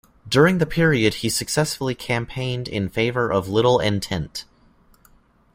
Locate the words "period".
0.65-1.13